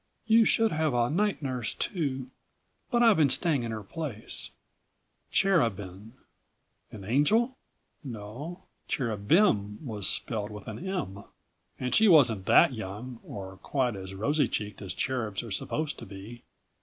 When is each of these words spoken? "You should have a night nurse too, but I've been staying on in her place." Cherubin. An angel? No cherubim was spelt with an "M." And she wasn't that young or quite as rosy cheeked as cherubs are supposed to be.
"You 0.25 0.45
should 0.45 0.71
have 0.71 0.95
a 0.95 1.11
night 1.11 1.43
nurse 1.43 1.75
too, 1.75 2.31
but 2.89 3.03
I've 3.03 3.17
been 3.17 3.29
staying 3.29 3.61
on 3.61 3.65
in 3.67 3.71
her 3.71 3.83
place." 3.83 4.49
Cherubin. 5.29 6.13
An 6.91 7.03
angel? 7.03 7.55
No 8.03 8.63
cherubim 8.87 9.77
was 9.85 10.09
spelt 10.09 10.49
with 10.49 10.67
an 10.67 10.83
"M." 10.89 11.23
And 11.79 11.93
she 11.93 12.07
wasn't 12.07 12.47
that 12.47 12.73
young 12.73 13.19
or 13.23 13.57
quite 13.57 13.95
as 13.95 14.15
rosy 14.15 14.47
cheeked 14.47 14.81
as 14.81 14.95
cherubs 14.95 15.43
are 15.43 15.51
supposed 15.51 15.99
to 15.99 16.07
be. 16.07 16.41